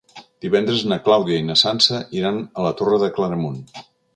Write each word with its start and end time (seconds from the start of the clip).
Divendres 0.45 0.81
na 0.91 0.97
Clàudia 1.09 1.43
i 1.43 1.45
na 1.49 1.57
Sança 1.63 2.01
iran 2.21 2.43
a 2.63 2.67
la 2.69 2.73
Torre 2.81 2.99
de 3.05 3.15
Claramunt. 3.19 3.63